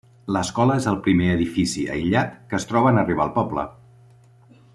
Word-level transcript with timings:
L'escola 0.35 0.77
és 0.81 0.87
el 0.91 0.97
primer 1.07 1.27
edifici, 1.33 1.83
aïllat, 1.97 2.33
que 2.49 2.59
es 2.63 2.67
troba 2.73 2.95
en 2.95 3.01
arribar 3.03 3.27
al 3.29 3.35
poble. 3.37 3.71